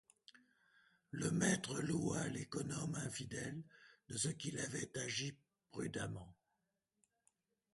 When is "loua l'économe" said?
1.79-2.95